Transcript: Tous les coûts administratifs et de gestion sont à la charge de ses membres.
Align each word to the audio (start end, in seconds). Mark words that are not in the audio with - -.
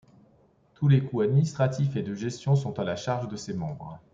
Tous 0.73 0.87
les 0.87 1.03
coûts 1.05 1.21
administratifs 1.21 1.95
et 1.95 2.01
de 2.01 2.15
gestion 2.15 2.55
sont 2.55 2.79
à 2.79 2.83
la 2.83 2.95
charge 2.95 3.27
de 3.27 3.35
ses 3.35 3.53
membres. 3.53 3.99